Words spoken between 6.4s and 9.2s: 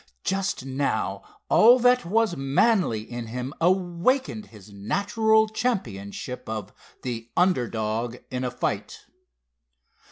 of "the under dog in a fight."